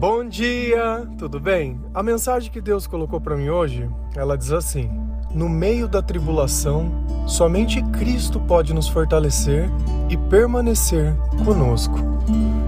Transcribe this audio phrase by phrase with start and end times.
[0.00, 1.78] Bom dia, tudo bem?
[1.92, 3.86] A mensagem que Deus colocou para mim hoje,
[4.16, 4.90] ela diz assim:
[5.34, 6.90] No meio da tribulação,
[7.26, 9.68] somente Cristo pode nos fortalecer
[10.08, 11.14] e permanecer
[11.44, 11.98] conosco.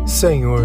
[0.04, 0.60] Senhor,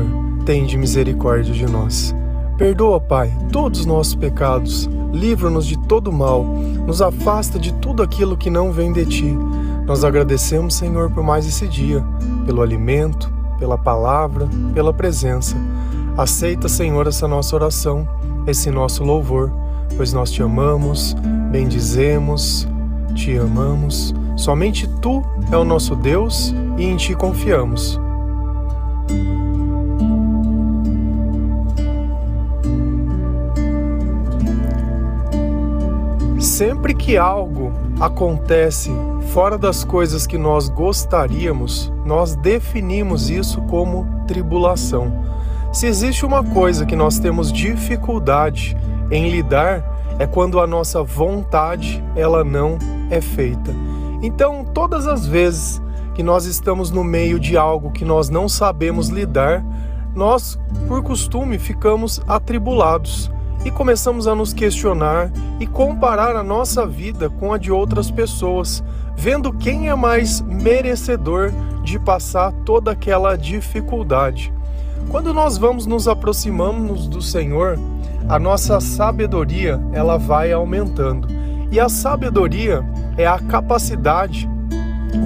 [0.45, 2.13] tende misericórdia de nós.
[2.57, 8.35] Perdoa, Pai, todos os nossos pecados, livra-nos de todo mal, nos afasta de tudo aquilo
[8.35, 9.37] que não vem de ti.
[9.85, 12.03] Nós agradecemos, Senhor, por mais esse dia,
[12.45, 15.55] pelo alimento, pela palavra, pela presença.
[16.17, 18.07] Aceita, Senhor, essa nossa oração,
[18.47, 19.51] esse nosso louvor,
[19.95, 21.13] pois nós te amamos,
[21.51, 22.67] bendizemos,
[23.13, 24.15] te amamos.
[24.35, 27.99] Somente tu é o nosso Deus e em ti confiamos.
[36.39, 38.89] Sempre que algo acontece
[39.33, 45.26] fora das coisas que nós gostaríamos, nós definimos isso como tribulação.
[45.71, 48.75] Se existe uma coisa que nós temos dificuldade
[49.11, 49.83] em lidar
[50.17, 52.77] é quando a nossa vontade ela não
[53.09, 53.71] é feita.
[54.21, 55.81] Então, todas as vezes
[56.15, 59.63] que nós estamos no meio de algo que nós não sabemos lidar,
[60.15, 63.29] nós, por costume, ficamos atribulados
[63.63, 68.83] e começamos a nos questionar e comparar a nossa vida com a de outras pessoas,
[69.15, 71.51] vendo quem é mais merecedor
[71.83, 74.51] de passar toda aquela dificuldade.
[75.09, 77.79] Quando nós vamos nos aproximamos do Senhor,
[78.27, 81.27] a nossa sabedoria ela vai aumentando.
[81.71, 82.83] E a sabedoria
[83.17, 84.49] é a capacidade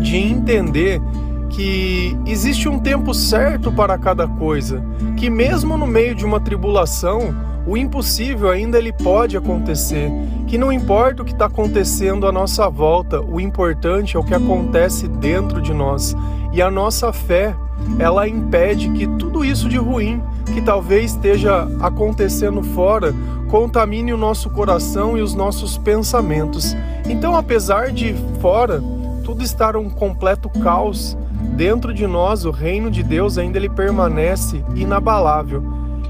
[0.02, 1.02] de entender
[1.50, 4.82] que existe um tempo certo para cada coisa,
[5.18, 7.34] que mesmo no meio de uma tribulação,
[7.68, 10.10] o impossível ainda ele pode acontecer,
[10.48, 14.34] que não importa o que está acontecendo à nossa volta, o importante é o que
[14.34, 16.16] acontece dentro de nós.
[16.54, 17.56] E a nossa fé
[18.00, 20.22] ela impede que tudo isso de ruim
[20.54, 23.14] que talvez esteja acontecendo fora
[23.50, 26.76] contamine o nosso coração e os nossos pensamentos.
[27.08, 28.82] Então, apesar de fora
[29.24, 31.18] tudo estar um completo caos,
[31.56, 35.64] dentro de nós o reino de Deus ainda ele permanece inabalável.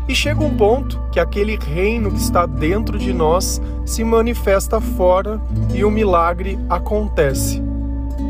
[0.07, 5.39] E chega um ponto que aquele reino que está dentro de nós se manifesta fora
[5.73, 7.61] e o milagre acontece.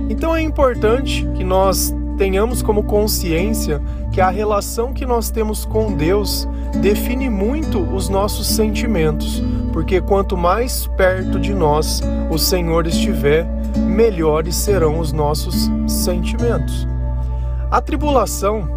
[0.10, 5.92] Então é importante que nós tenhamos como consciência que a relação que nós temos com
[5.92, 6.48] Deus
[6.80, 9.42] define muito os nossos sentimentos,
[9.74, 12.00] porque quanto mais perto de nós
[12.30, 16.88] o Senhor estiver, melhores serão os nossos sentimentos.
[17.72, 18.70] A tribulação,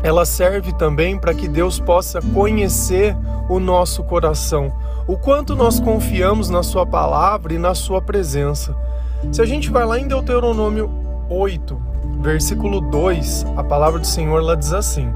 [0.00, 3.16] ela serve também para que Deus possa conhecer
[3.48, 4.72] o nosso coração,
[5.08, 8.76] o quanto nós confiamos na sua palavra e na sua presença.
[9.32, 10.88] Se a gente vai lá em Deuteronômio
[11.28, 15.12] 8, versículo 2, a palavra do Senhor lá diz assim: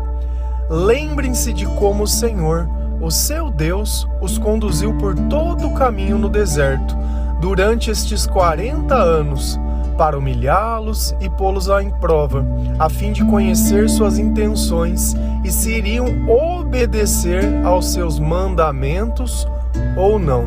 [0.68, 2.68] Lembrem-se de como o Senhor,
[3.00, 6.96] o seu Deus, os conduziu por todo o caminho no deserto
[7.40, 9.58] durante estes 40 anos,
[9.96, 12.44] para humilhá-los e pô-los em prova,
[12.78, 19.48] a fim de conhecer suas intenções e se iriam obedecer aos seus mandamentos
[19.96, 20.46] ou não.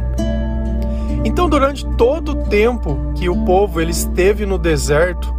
[1.25, 5.34] Então, durante todo o tempo que o povo ele esteve no deserto,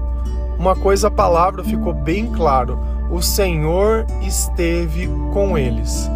[0.65, 2.79] uma coisa a palavra ficou bem claro:
[3.11, 6.11] o Senhor esteve com eles.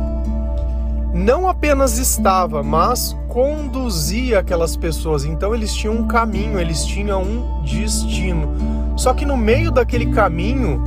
[1.12, 5.26] Não apenas estava, mas conduzia aquelas pessoas.
[5.26, 8.48] Então eles tinham um caminho, eles tinham um destino.
[8.96, 10.82] Só que no meio daquele caminho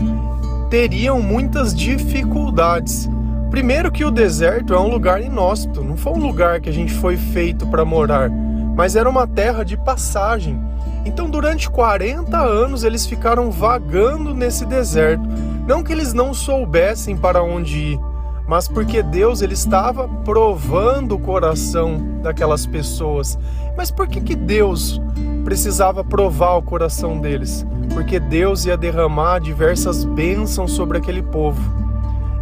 [0.71, 3.07] teriam muitas dificuldades.
[3.51, 6.93] Primeiro que o deserto é um lugar inóspito, não foi um lugar que a gente
[6.93, 8.31] foi feito para morar,
[8.75, 10.70] mas era uma terra de passagem.
[11.05, 15.23] Então, durante 40 anos, eles ficaram vagando nesse deserto.
[15.67, 17.99] Não que eles não soubessem para onde ir,
[18.47, 23.37] mas porque Deus ele estava provando o coração daquelas pessoas.
[23.75, 25.01] Mas por que, que Deus
[25.43, 27.65] precisava provar o coração deles?
[27.93, 31.61] Porque Deus ia derramar diversas bênçãos sobre aquele povo.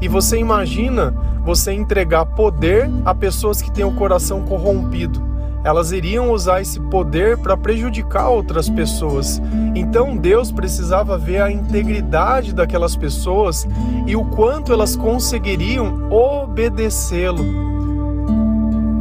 [0.01, 1.13] E você imagina
[1.45, 5.28] você entregar poder a pessoas que têm o coração corrompido
[5.63, 9.41] elas iriam usar esse poder para prejudicar outras pessoas.
[9.75, 13.67] Então Deus precisava ver a integridade daquelas pessoas
[14.07, 17.43] e o quanto elas conseguiriam obedecê-lo.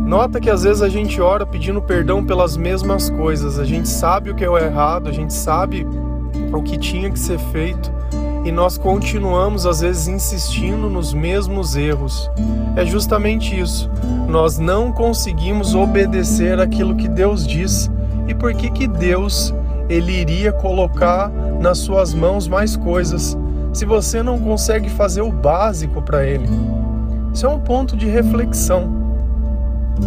[0.07, 3.59] Nota que às vezes a gente ora pedindo perdão pelas mesmas coisas.
[3.59, 5.87] A gente sabe o que é o errado, a gente sabe
[6.53, 7.93] o que tinha que ser feito
[8.49, 12.31] e nós continuamos às vezes insistindo nos mesmos erros.
[12.77, 13.91] É justamente isso.
[14.27, 17.91] Nós não conseguimos obedecer aquilo que Deus diz.
[18.27, 19.55] E por que que Deus
[19.87, 21.29] ele iria colocar
[21.61, 23.37] nas suas mãos mais coisas
[23.71, 26.49] se você não consegue fazer o básico para ele?
[27.35, 28.91] Isso é um ponto de reflexão.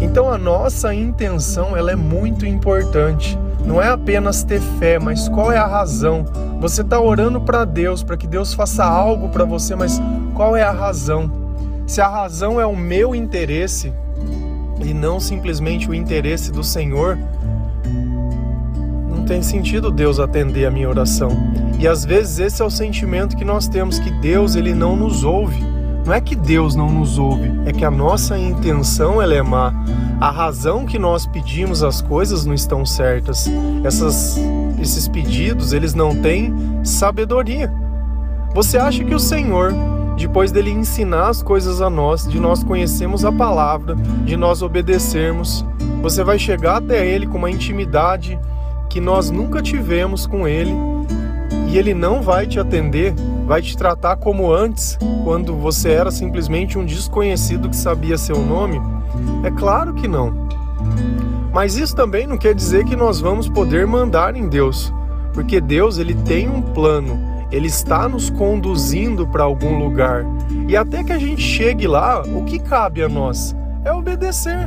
[0.02, 3.38] Então a nossa intenção ela é muito importante.
[3.66, 6.26] Não é apenas ter fé, mas qual é a razão?
[6.60, 10.02] Você está orando para Deus, para que Deus faça algo para você, mas
[10.34, 11.32] qual é a razão?
[11.88, 13.94] Se a razão é o meu interesse
[14.84, 17.18] e não simplesmente o interesse do Senhor,
[19.10, 21.32] não tem sentido Deus atender a minha oração.
[21.80, 25.24] E às vezes esse é o sentimento que nós temos que Deus ele não nos
[25.24, 25.71] ouve.
[26.06, 29.74] Não é que Deus não nos ouve, é que a nossa intenção ela é má.
[30.20, 33.48] A razão que nós pedimos as coisas não estão certas.
[33.84, 34.38] Essas,
[34.80, 36.54] esses pedidos, eles não têm
[36.84, 37.72] sabedoria.
[38.54, 39.74] Você acha que o Senhor,
[40.18, 43.96] depois dele ensinar as coisas a nós, de nós conhecermos a palavra,
[44.26, 45.66] de nós obedecermos,
[46.02, 48.40] você vai chegar até ele com uma intimidade
[48.90, 50.76] que nós nunca tivemos com ele
[51.72, 53.14] e ele não vai te atender
[53.52, 58.82] vai te tratar como antes, quando você era simplesmente um desconhecido que sabia seu nome?
[59.44, 60.48] É claro que não.
[61.52, 64.94] Mas isso também não quer dizer que nós vamos poder mandar em Deus,
[65.34, 67.20] porque Deus ele tem um plano,
[67.52, 70.26] ele está nos conduzindo para algum lugar.
[70.66, 73.54] E até que a gente chegue lá, o que cabe a nós
[73.84, 74.66] é obedecer.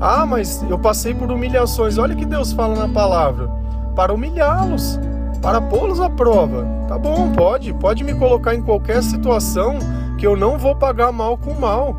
[0.00, 1.98] Ah, mas eu passei por humilhações.
[1.98, 3.50] Olha o que Deus fala na palavra:
[3.96, 5.00] para humilhá-los
[5.46, 6.66] para pô-los à prova.
[6.88, 9.78] Tá bom, pode, pode me colocar em qualquer situação
[10.18, 11.94] que eu não vou pagar mal com mal.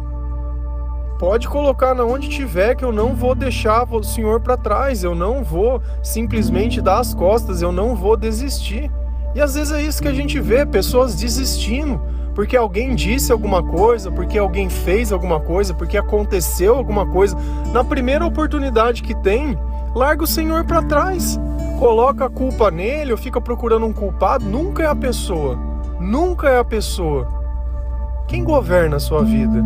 [1.18, 5.16] Pode colocar na onde tiver que eu não vou deixar o Senhor para trás, eu
[5.16, 8.92] não vou simplesmente dar as costas, eu não vou desistir.
[9.34, 12.02] E às vezes é isso que a gente vê, pessoas desistindo,
[12.36, 17.38] porque alguém disse alguma coisa, porque alguém fez alguma coisa, porque aconteceu alguma coisa.
[17.72, 19.58] Na primeira oportunidade que tem,
[19.96, 21.40] larga o Senhor para trás
[21.78, 25.58] coloca a culpa nele ou fica procurando um culpado, nunca é a pessoa.
[26.00, 27.28] Nunca é a pessoa.
[28.28, 29.64] Quem governa a sua vida?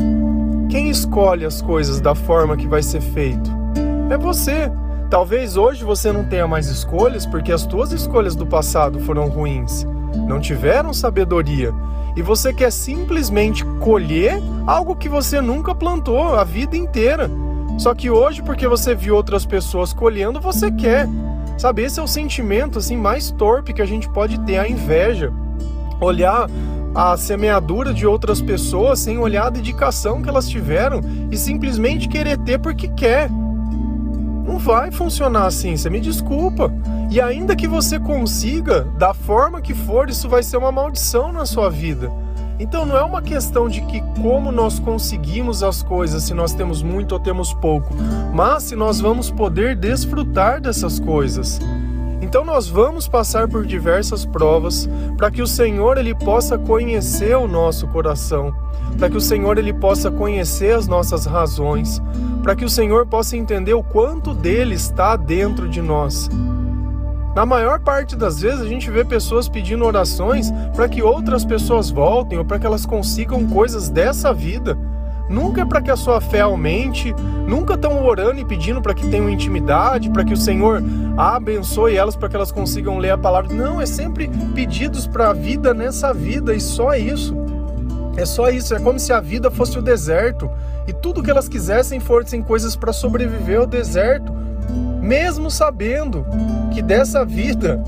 [0.69, 3.49] Quem escolhe as coisas da forma que vai ser feito?
[4.09, 4.71] É você.
[5.09, 9.85] Talvez hoje você não tenha mais escolhas porque as tuas escolhas do passado foram ruins,
[10.25, 11.73] não tiveram sabedoria
[12.15, 17.29] e você quer simplesmente colher algo que você nunca plantou a vida inteira.
[17.81, 21.09] Só que hoje, porque você viu outras pessoas colhendo, você quer.
[21.57, 25.33] Sabe, esse é o sentimento assim mais torpe que a gente pode ter, a inveja.
[25.99, 26.47] Olhar
[26.93, 31.01] a semeadura de outras pessoas sem olhar a dedicação que elas tiveram
[31.31, 33.31] e simplesmente querer ter porque quer.
[33.31, 36.71] Não vai funcionar assim, você me desculpa.
[37.09, 41.47] E ainda que você consiga, da forma que for, isso vai ser uma maldição na
[41.47, 42.11] sua vida.
[42.61, 46.83] Então não é uma questão de que como nós conseguimos as coisas, se nós temos
[46.83, 47.91] muito ou temos pouco,
[48.31, 51.59] mas se nós vamos poder desfrutar dessas coisas.
[52.21, 54.87] Então nós vamos passar por diversas provas
[55.17, 58.53] para que o Senhor ele possa conhecer o nosso coração,
[58.95, 61.99] para que o Senhor ele possa conhecer as nossas razões,
[62.43, 66.29] para que o Senhor possa entender o quanto dele está dentro de nós.
[67.35, 71.89] Na maior parte das vezes a gente vê pessoas pedindo orações para que outras pessoas
[71.89, 74.77] voltem ou para que elas consigam coisas dessa vida.
[75.29, 77.15] Nunca é para que a sua fé aumente,
[77.47, 80.83] nunca estão orando e pedindo para que tenham intimidade, para que o Senhor
[81.17, 83.53] abençoe elas para que elas consigam ler a palavra.
[83.53, 87.33] Não, é sempre pedidos para a vida nessa vida e só isso.
[88.17, 90.51] É só isso, é como se a vida fosse o deserto
[90.85, 94.33] e tudo que elas quisessem fossem coisas para sobreviver ao deserto
[95.01, 96.25] mesmo sabendo
[96.71, 97.83] que dessa vida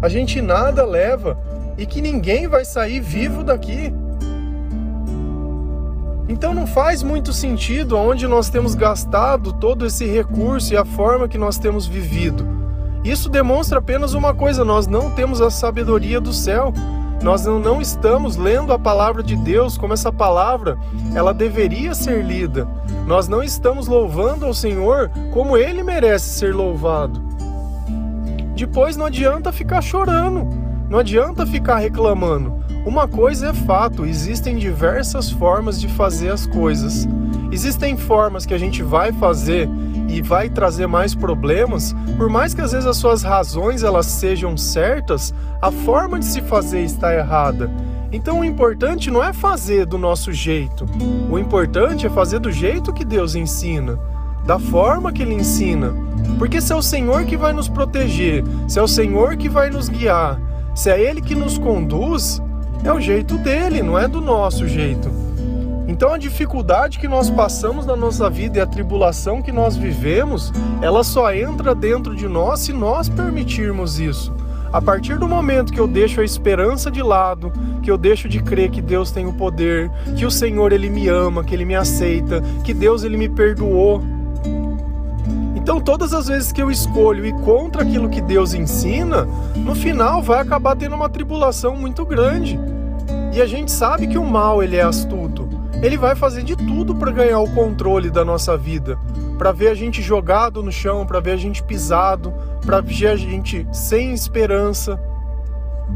[0.00, 1.36] a gente nada leva
[1.76, 3.92] e que ninguém vai sair vivo daqui.
[6.28, 11.28] Então não faz muito sentido aonde nós temos gastado todo esse recurso e a forma
[11.28, 12.46] que nós temos vivido.
[13.04, 16.72] Isso demonstra apenas uma coisa: nós não temos a sabedoria do céu.
[17.22, 20.78] Nós não estamos lendo a palavra de Deus como essa palavra
[21.14, 22.66] ela deveria ser lida.
[23.06, 27.20] Nós não estamos louvando ao Senhor como ele merece ser louvado.
[28.54, 30.46] Depois não adianta ficar chorando,
[30.88, 32.58] não adianta ficar reclamando.
[32.86, 37.06] Uma coisa é fato, existem diversas formas de fazer as coisas.
[37.50, 39.68] Existem formas que a gente vai fazer
[40.08, 44.56] e vai trazer mais problemas, por mais que às vezes as suas razões elas sejam
[44.56, 47.70] certas, a forma de se fazer está errada.
[48.10, 50.86] Então o importante não é fazer do nosso jeito.
[51.30, 53.98] O importante é fazer do jeito que Deus ensina,
[54.46, 55.94] da forma que ele ensina.
[56.38, 59.68] Porque se é o Senhor que vai nos proteger, se é o Senhor que vai
[59.68, 60.40] nos guiar,
[60.74, 62.40] se é ele que nos conduz,
[62.82, 65.17] é o jeito dele, não é do nosso jeito.
[65.88, 70.52] Então a dificuldade que nós passamos na nossa vida e a tribulação que nós vivemos,
[70.82, 74.32] ela só entra dentro de nós se nós permitirmos isso.
[74.70, 77.50] A partir do momento que eu deixo a esperança de lado,
[77.82, 81.08] que eu deixo de crer que Deus tem o poder, que o Senhor ele me
[81.08, 84.02] ama, que ele me aceita, que Deus ele me perdoou.
[85.56, 89.26] Então, todas as vezes que eu escolho ir contra aquilo que Deus ensina,
[89.56, 92.60] no final vai acabar tendo uma tribulação muito grande.
[93.34, 95.37] E a gente sabe que o mal ele é astuto.
[95.80, 98.98] Ele vai fazer de tudo para ganhar o controle da nossa vida,
[99.38, 102.34] para ver a gente jogado no chão, para ver a gente pisado,
[102.66, 105.00] para ver a gente sem esperança,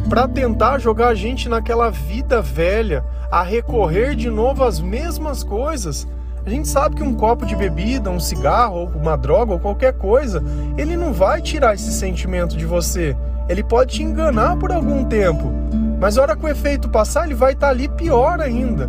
[0.09, 6.07] para tentar jogar a gente naquela vida velha, a recorrer de novo às mesmas coisas.
[6.47, 9.95] A gente sabe que um copo de bebida, um cigarro, ou uma droga ou qualquer
[9.95, 10.43] coisa,
[10.79, 13.17] ele não vai tirar esse sentimento de você.
[13.49, 15.53] Ele pode te enganar por algum tempo,
[16.01, 18.89] mas a hora que o efeito passar, ele vai estar tá ali pior ainda.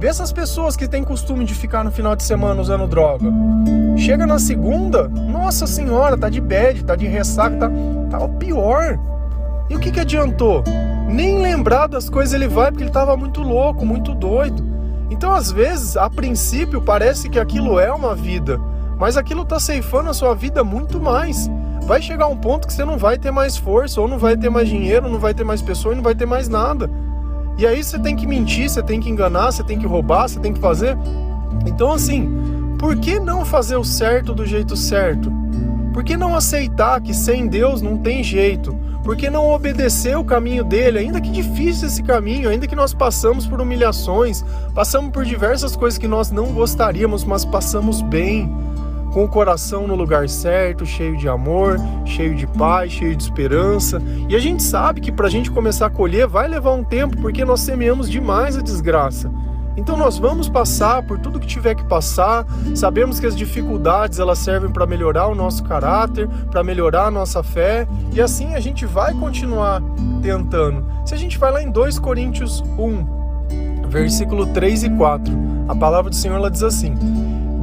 [0.00, 3.26] Vê essas pessoas que têm costume de ficar no final de semana usando droga.
[3.96, 7.70] Chega na segunda, nossa senhora, tá de bad, tá de ressaca, tá,
[8.10, 8.96] tá o pior.
[9.68, 10.62] E o que, que adiantou?
[11.08, 14.64] Nem lembrar das coisas ele vai porque ele estava muito louco, muito doido.
[15.10, 18.60] Então, às vezes, a princípio, parece que aquilo é uma vida,
[18.96, 21.50] mas aquilo está ceifando a sua vida muito mais.
[21.82, 24.48] Vai chegar um ponto que você não vai ter mais força, ou não vai ter
[24.48, 26.88] mais dinheiro, não vai ter mais pessoa e não vai ter mais nada.
[27.58, 30.38] E aí você tem que mentir, você tem que enganar, você tem que roubar, você
[30.38, 30.96] tem que fazer.
[31.66, 32.30] Então, assim,
[32.78, 35.32] por que não fazer o certo do jeito certo?
[35.92, 38.72] Por que não aceitar que sem Deus não tem jeito?
[39.02, 42.94] Por que não obedecer o caminho dele, ainda que difícil esse caminho, ainda que nós
[42.94, 48.48] passamos por humilhações, passamos por diversas coisas que nós não gostaríamos, mas passamos bem
[49.18, 54.00] com o coração no lugar certo, cheio de amor, cheio de paz, cheio de esperança.
[54.28, 57.16] E a gente sabe que para a gente começar a colher vai levar um tempo,
[57.16, 59.28] porque nós semeamos demais a desgraça.
[59.76, 62.46] Então nós vamos passar por tudo que tiver que passar.
[62.76, 67.42] Sabemos que as dificuldades elas servem para melhorar o nosso caráter, para melhorar a nossa
[67.42, 69.82] fé, e assim a gente vai continuar
[70.22, 70.86] tentando.
[71.04, 75.34] Se a gente vai lá em 2 Coríntios 1, versículo 3 e 4,
[75.66, 76.94] a palavra do Senhor ela diz assim: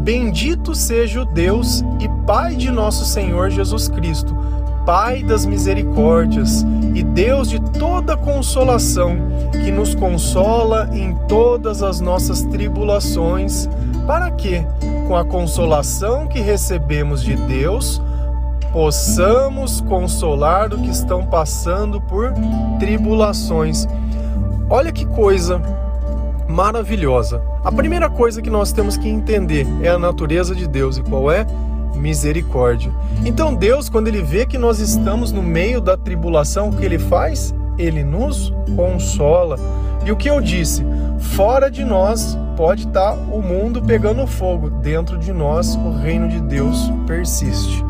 [0.05, 4.37] Bendito seja o Deus e Pai de nosso Senhor Jesus Cristo,
[4.85, 9.17] Pai das misericórdias e Deus de toda consolação,
[9.51, 13.67] que nos consola em todas as nossas tribulações,
[14.05, 14.63] para que,
[15.07, 17.99] com a consolação que recebemos de Deus,
[18.71, 22.31] possamos consolar o que estão passando por
[22.77, 23.87] tribulações.
[24.69, 25.59] Olha que coisa
[26.55, 27.41] maravilhosa.
[27.65, 31.29] A primeira coisa que nós temos que entender é a natureza de Deus e qual
[31.29, 31.45] é?
[31.95, 32.89] Misericórdia.
[33.25, 36.97] Então Deus, quando ele vê que nós estamos no meio da tribulação, o que ele
[36.97, 37.53] faz?
[37.77, 39.59] Ele nos consola.
[40.05, 40.85] E o que eu disse?
[41.19, 46.39] Fora de nós pode estar o mundo pegando fogo, dentro de nós o reino de
[46.39, 47.83] Deus persiste.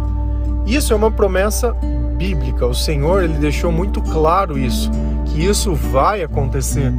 [0.66, 1.72] Isso é uma promessa
[2.18, 2.66] bíblica.
[2.66, 4.90] O Senhor ele deixou muito claro isso,
[5.28, 6.92] que isso vai acontecer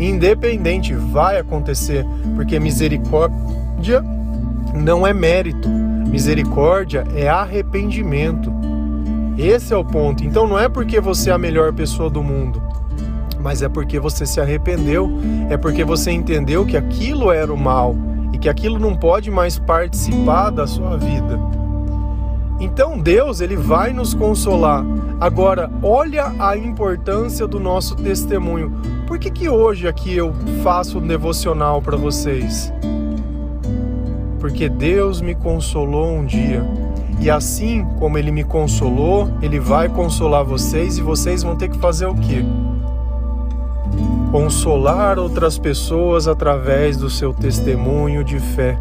[0.00, 2.04] independente, vai acontecer,
[2.34, 4.02] porque misericórdia
[4.74, 8.52] não é mérito, misericórdia é arrependimento.
[9.36, 10.24] Esse é o ponto.
[10.24, 12.62] Então não é porque você é a melhor pessoa do mundo,
[13.40, 15.10] mas é porque você se arrependeu,
[15.48, 17.96] é porque você entendeu que aquilo era o mal
[18.32, 21.59] e que aquilo não pode mais participar da sua vida.
[22.60, 24.84] Então Deus, ele vai nos consolar.
[25.18, 28.70] Agora, olha a importância do nosso testemunho.
[29.06, 32.70] Por que que hoje aqui eu faço um devocional para vocês?
[34.38, 36.62] Porque Deus me consolou um dia.
[37.18, 41.78] E assim como ele me consolou, ele vai consolar vocês e vocês vão ter que
[41.78, 42.44] fazer o quê?
[44.30, 48.78] Consolar outras pessoas através do seu testemunho de fé.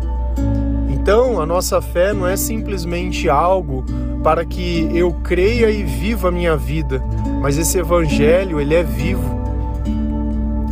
[1.02, 3.86] Então, a nossa fé não é simplesmente algo
[4.22, 7.02] para que eu creia e viva a minha vida,
[7.42, 9.40] mas esse evangelho, ele é vivo.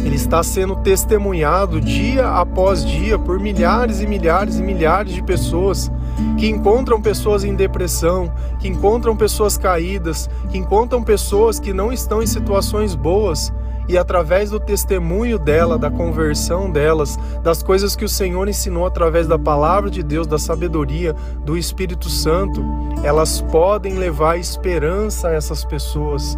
[0.04, 5.92] Ele está sendo testemunhado dia após dia por milhares e milhares e milhares de pessoas
[6.38, 12.22] que encontram pessoas em depressão, que encontram pessoas caídas, que encontram pessoas que não estão
[12.22, 13.52] em situações boas
[13.88, 19.28] e através do testemunho dela, da conversão delas, das coisas que o Senhor ensinou através
[19.28, 22.64] da palavra de Deus, da sabedoria, do Espírito Santo,
[23.04, 26.38] elas podem levar esperança a essas pessoas.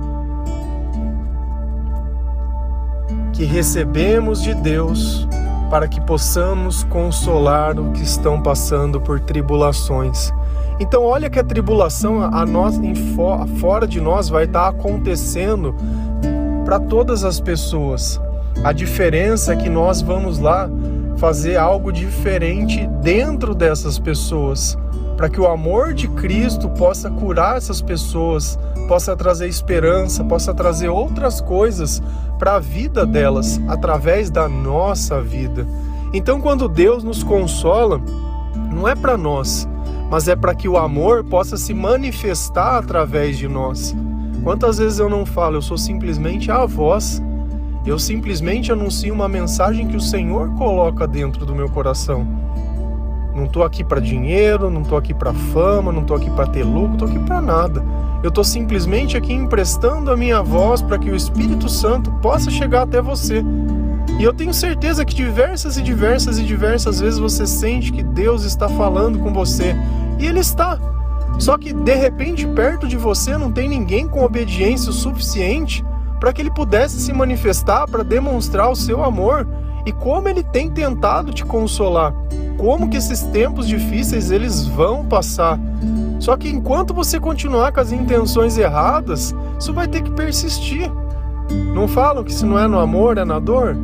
[3.34, 5.28] Que recebemos de Deus
[5.70, 10.32] para que possamos consolar o que estão passando por tribulações.
[10.80, 12.80] Então, olha que a tribulação a nós,
[13.60, 15.76] fora de nós vai estar acontecendo
[16.70, 18.22] para todas as pessoas.
[18.64, 20.70] A diferença é que nós vamos lá
[21.18, 24.78] fazer algo diferente dentro dessas pessoas,
[25.18, 30.90] para que o amor de Cristo possa curar essas pessoas, possa trazer esperança, possa trazer
[30.90, 32.04] outras coisas
[32.38, 35.66] para a vida delas através da nossa vida.
[36.14, 38.00] Então, quando Deus nos consola,
[38.72, 39.68] não é para nós,
[40.08, 43.96] mas é para que o amor possa se manifestar através de nós.
[44.44, 47.22] Quantas vezes eu não falo, eu sou simplesmente a voz
[47.90, 52.28] eu simplesmente anuncio uma mensagem que o Senhor coloca dentro do meu coração.
[53.34, 56.64] Não estou aqui para dinheiro, não estou aqui para fama, não estou aqui para ter
[56.64, 57.84] lucro, estou aqui para nada.
[58.22, 62.84] Eu estou simplesmente aqui emprestando a minha voz para que o Espírito Santo possa chegar
[62.84, 63.44] até você.
[64.20, 68.44] E eu tenho certeza que diversas e diversas e diversas vezes você sente que Deus
[68.44, 69.74] está falando com você.
[70.20, 70.78] E Ele está.
[71.38, 75.86] Só que de repente perto de você não tem ninguém com obediência o suficiente
[76.20, 79.48] para que ele pudesse se manifestar para demonstrar o seu amor
[79.86, 82.14] e como ele tem tentado te consolar.
[82.58, 85.58] Como que esses tempos difíceis eles vão passar.
[86.20, 90.92] Só que enquanto você continuar com as intenções erradas, isso vai ter que persistir.
[91.74, 93.78] Não falam que se não é no amor, é na dor?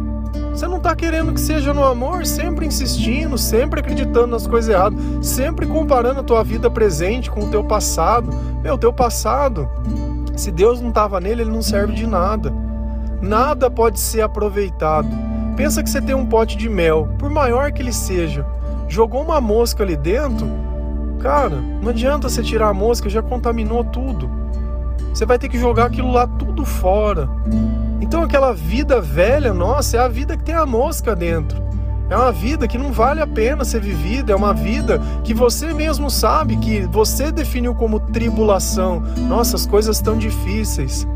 [0.55, 4.97] Você não está querendo que seja no amor, sempre insistindo, sempre acreditando nas coisas erradas,
[5.21, 8.29] sempre comparando a tua vida presente com o teu passado.
[8.63, 9.69] Meu, teu passado
[10.35, 12.53] se Deus não estava nele, ele não serve de nada.
[13.21, 15.07] Nada pode ser aproveitado.
[15.55, 18.45] Pensa que você tem um pote de mel, por maior que ele seja,
[18.87, 20.47] jogou uma mosca ali dentro,
[21.19, 24.29] cara, não adianta você tirar a mosca, já contaminou tudo.
[25.13, 27.29] Você vai ter que jogar aquilo lá tudo fora.
[28.01, 31.63] Então aquela vida velha, nossa, é a vida que tem a mosca dentro.
[32.09, 35.73] É uma vida que não vale a pena ser vivida, é uma vida que você
[35.73, 39.01] mesmo sabe que você definiu como tribulação.
[39.27, 41.07] Nossa, as coisas estão difíceis.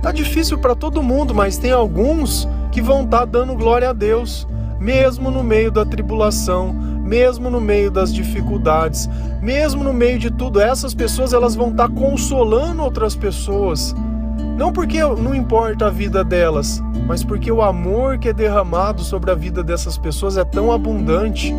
[0.00, 3.92] Tá difícil para todo mundo, mas tem alguns que vão estar tá dando glória a
[3.92, 4.48] Deus,
[4.80, 9.10] mesmo no meio da tribulação, mesmo no meio das dificuldades,
[9.42, 10.58] mesmo no meio de tudo.
[10.58, 13.94] Essas pessoas elas vão estar tá consolando outras pessoas.
[14.56, 19.30] Não porque não importa a vida delas, mas porque o amor que é derramado sobre
[19.30, 21.54] a vida dessas pessoas é tão abundante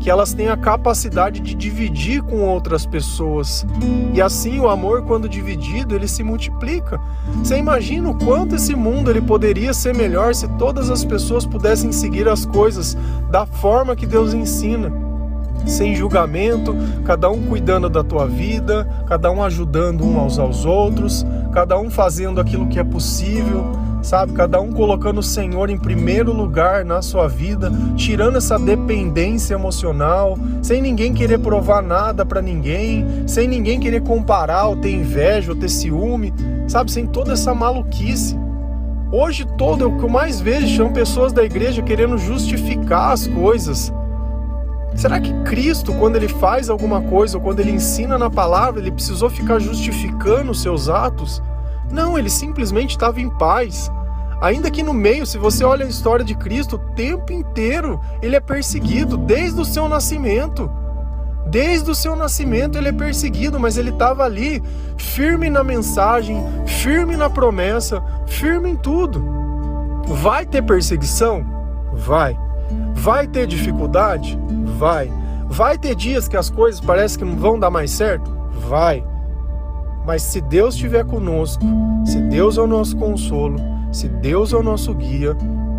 [0.00, 3.64] que elas têm a capacidade de dividir com outras pessoas.
[4.12, 7.00] E assim o amor, quando dividido, ele se multiplica.
[7.36, 11.92] Você imagina o quanto esse mundo ele poderia ser melhor se todas as pessoas pudessem
[11.92, 12.96] seguir as coisas
[13.30, 15.09] da forma que Deus ensina
[15.66, 21.78] sem julgamento, cada um cuidando da tua vida, cada um ajudando aos, aos outros, cada
[21.78, 24.32] um fazendo aquilo que é possível, sabe?
[24.32, 30.38] Cada um colocando o Senhor em primeiro lugar na sua vida, tirando essa dependência emocional,
[30.62, 35.58] sem ninguém querer provar nada para ninguém, sem ninguém querer comparar ou ter inveja ou
[35.58, 36.32] ter ciúme,
[36.66, 36.90] sabe?
[36.90, 38.38] Sem toda essa maluquice.
[39.12, 43.92] Hoje todo, o que eu mais vejo são pessoas da igreja querendo justificar as coisas,
[44.94, 48.90] Será que Cristo, quando ele faz alguma coisa ou quando ele ensina na palavra, ele
[48.90, 51.42] precisou ficar justificando os seus atos?
[51.90, 53.90] Não, ele simplesmente estava em paz.
[54.40, 58.36] Ainda que no meio, se você olha a história de Cristo, o tempo inteiro ele
[58.36, 60.70] é perseguido, desde o seu nascimento.
[61.46, 64.62] Desde o seu nascimento ele é perseguido, mas ele estava ali,
[64.96, 69.22] firme na mensagem, firme na promessa, firme em tudo.
[70.06, 71.44] Vai ter perseguição?
[71.92, 72.38] Vai.
[72.94, 74.38] Vai ter dificuldade?
[74.78, 75.12] Vai.
[75.48, 78.30] Vai ter dias que as coisas parecem que não vão dar mais certo?
[78.68, 79.04] Vai.
[80.06, 81.62] Mas se Deus estiver conosco,
[82.04, 83.58] se Deus é o nosso consolo,
[83.92, 85.36] se Deus é o nosso guia,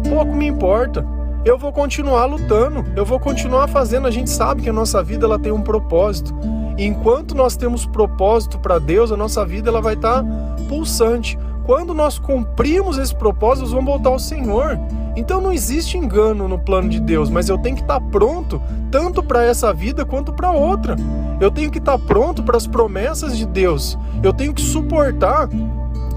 [0.08, 1.06] pouco me importa.
[1.44, 4.08] Eu vou continuar lutando, eu vou continuar fazendo.
[4.08, 6.36] A gente sabe que a nossa vida ela tem um propósito.
[6.78, 10.30] E enquanto nós temos propósito para Deus, a nossa vida ela vai estar tá
[10.70, 11.38] pulsante.
[11.72, 14.78] Quando nós cumprimos esse propósito, nós vamos voltar ao Senhor.
[15.16, 19.24] Então não existe engano no plano de Deus, mas eu tenho que estar pronto tanto
[19.24, 20.98] para essa vida quanto para outra.
[21.40, 23.98] Eu tenho que estar pronto para as promessas de Deus.
[24.22, 25.48] Eu tenho que suportar.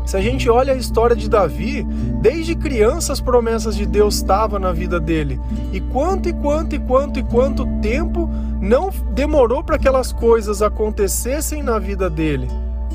[0.05, 1.85] Se a gente olha a história de Davi,
[2.21, 5.41] desde criança as promessas de Deus estavam na vida dele.
[5.73, 8.29] E quanto e quanto e quanto e quanto tempo
[8.61, 12.49] não demorou para aquelas coisas acontecessem na vida dele.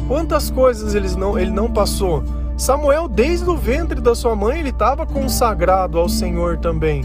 [0.09, 2.21] Quantas coisas ele não, ele não passou?
[2.59, 7.01] Samuel, desde o ventre da sua mãe, ele estava consagrado ao Senhor também.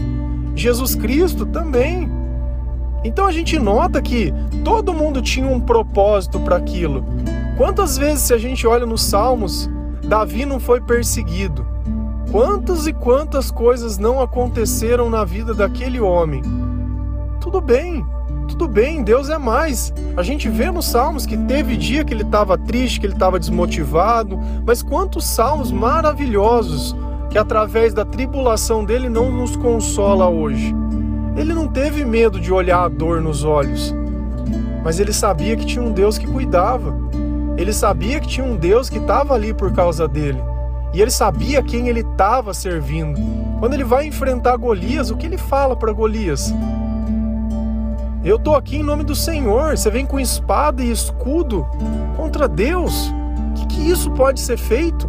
[0.53, 2.11] Jesus Cristo também.
[3.05, 4.33] Então a gente nota que
[4.65, 7.05] todo mundo tinha um propósito para aquilo.
[7.55, 9.69] Quantas vezes, se a gente olha nos Salmos,
[10.03, 11.65] Davi não foi perseguido?
[12.29, 16.41] Quantas e quantas coisas não aconteceram na vida daquele homem?
[17.39, 18.05] Tudo bem,
[18.45, 19.93] tudo bem, Deus é mais.
[20.15, 23.39] A gente vê nos salmos que teve dia que ele estava triste, que ele estava
[23.39, 26.95] desmotivado, mas quantos salmos maravilhosos
[27.29, 30.73] que através da tribulação dele não nos consola hoje.
[31.35, 33.93] Ele não teve medo de olhar a dor nos olhos,
[34.83, 36.95] mas ele sabia que tinha um Deus que cuidava.
[37.57, 40.41] Ele sabia que tinha um Deus que estava ali por causa dele.
[40.93, 43.19] E ele sabia quem ele estava servindo.
[43.59, 46.53] Quando ele vai enfrentar Golias, o que ele fala para Golias?
[48.25, 49.77] Eu tô aqui em nome do Senhor.
[49.77, 51.63] Você vem com espada e escudo
[52.17, 53.13] contra Deus.
[53.51, 55.07] O que, que isso pode ser feito?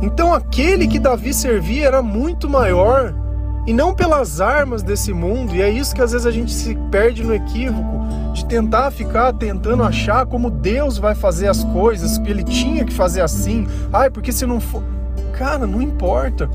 [0.00, 3.12] Então aquele que Davi servia era muito maior
[3.66, 6.76] e não pelas armas desse mundo, e é isso que às vezes a gente se
[6.88, 12.30] perde no equívoco de tentar ficar tentando achar como Deus vai fazer as coisas, que
[12.30, 13.66] ele tinha que fazer assim.
[13.92, 14.84] Ai, porque se não for.
[15.32, 16.48] Cara, não importa.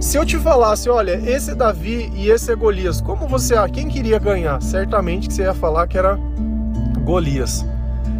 [0.00, 3.88] Se eu te falasse, olha, esse é Davi e esse é Golias, como você, quem
[3.88, 4.60] queria ganhar?
[4.60, 6.18] Certamente que você ia falar que era
[7.04, 7.64] Golias.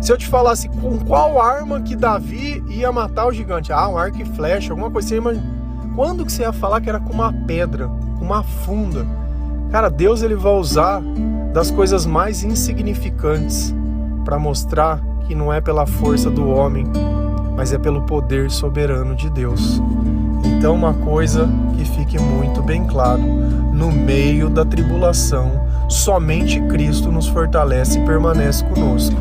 [0.00, 3.96] Se eu te falasse com qual arma que Davi ia matar o gigante, ah, um
[3.96, 5.38] arco e flecha, alguma coisa assim, mas
[5.94, 7.88] quando que você ia falar que era com uma pedra,
[8.20, 9.06] uma funda?
[9.70, 11.02] Cara, Deus ele vai usar
[11.52, 13.74] das coisas mais insignificantes
[14.24, 16.84] para mostrar que não é pela força do homem,
[17.56, 19.80] mas é pelo poder soberano de Deus.
[20.64, 21.46] Então, uma coisa
[21.76, 28.64] que fique muito bem claro: no meio da tribulação, somente Cristo nos fortalece e permanece
[28.64, 29.14] conosco.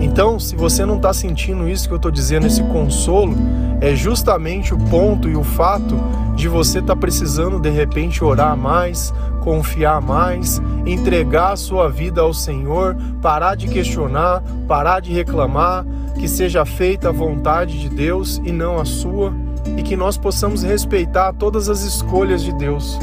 [0.00, 3.36] Então, se você não está sentindo isso que eu estou dizendo, esse consolo,
[3.78, 5.94] é justamente o ponto e o fato
[6.34, 9.12] de você estar tá precisando de repente orar mais,
[9.42, 15.84] confiar mais, entregar a sua vida ao Senhor, parar de questionar, parar de reclamar,
[16.18, 19.30] que seja feita a vontade de Deus e não a sua,
[19.76, 22.98] e que nós possamos respeitar todas as escolhas de Deus.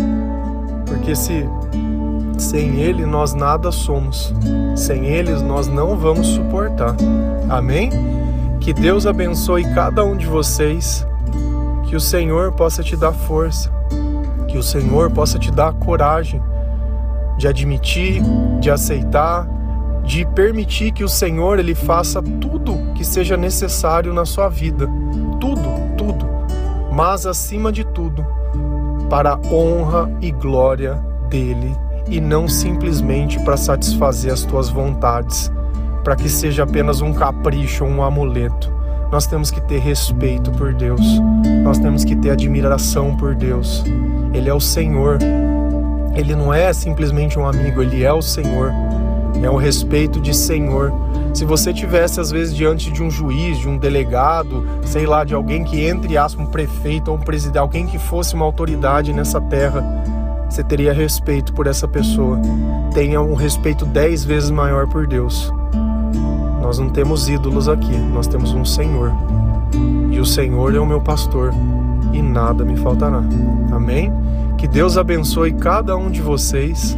[0.86, 1.48] Porque se
[2.38, 4.34] sem Ele nós nada somos.
[4.76, 6.96] Sem eles nós não vamos suportar.
[7.50, 7.90] Amém?
[8.60, 11.06] Que Deus abençoe cada um de vocês.
[11.88, 13.72] Que o Senhor possa te dar força.
[14.48, 16.42] Que o Senhor possa te dar coragem
[17.38, 18.22] de admitir,
[18.60, 19.48] de aceitar,
[20.04, 24.90] de permitir que o Senhor ele faça tudo que seja necessário na sua vida.
[25.40, 25.77] Tudo.
[26.98, 28.26] Mas acima de tudo,
[29.08, 30.96] para honra e glória
[31.30, 31.78] dele
[32.10, 35.52] e não simplesmente para satisfazer as tuas vontades,
[36.04, 38.74] para que seja apenas um capricho ou um amuleto.
[39.12, 41.06] Nós temos que ter respeito por Deus,
[41.64, 43.84] nós temos que ter admiração por Deus.
[44.34, 45.20] Ele é o Senhor,
[46.16, 48.74] ele não é simplesmente um amigo, ele é o Senhor.
[49.42, 50.92] É o respeito de Senhor.
[51.34, 55.34] Se você tivesse às vezes diante de um juiz, de um delegado, sei lá, de
[55.34, 59.40] alguém que entre aspas um prefeito ou um presidente, alguém que fosse uma autoridade nessa
[59.40, 59.84] terra,
[60.50, 62.40] você teria respeito por essa pessoa.
[62.94, 65.54] Tenha um respeito dez vezes maior por Deus.
[66.62, 69.12] Nós não temos ídolos aqui, nós temos um Senhor.
[70.12, 71.54] E o Senhor é o meu pastor
[72.12, 73.22] e nada me faltará.
[73.72, 74.12] Amém?
[74.58, 76.98] Que Deus abençoe cada um de vocês.